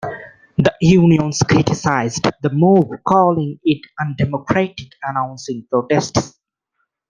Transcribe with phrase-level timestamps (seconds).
[0.57, 6.39] The unions criticized the move calling it undemocratic, announcing protests.